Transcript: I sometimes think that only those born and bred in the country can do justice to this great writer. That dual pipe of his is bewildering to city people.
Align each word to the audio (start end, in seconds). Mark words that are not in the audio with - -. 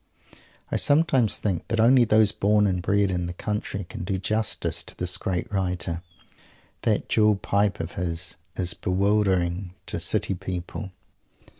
I 0.71 0.77
sometimes 0.77 1.37
think 1.37 1.67
that 1.67 1.79
only 1.79 2.05
those 2.05 2.31
born 2.31 2.65
and 2.65 2.81
bred 2.81 3.11
in 3.11 3.27
the 3.27 3.35
country 3.35 3.83
can 3.83 4.03
do 4.03 4.17
justice 4.17 4.81
to 4.85 4.97
this 4.97 5.15
great 5.15 5.51
writer. 5.53 6.01
That 6.81 7.07
dual 7.07 7.35
pipe 7.35 7.79
of 7.79 7.91
his 7.91 8.37
is 8.55 8.73
bewildering 8.73 9.75
to 9.85 9.99
city 9.99 10.33
people. 10.33 10.89